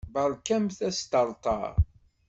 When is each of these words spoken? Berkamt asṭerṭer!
Berkamt 0.13 0.79
asṭerṭer! 0.89 1.71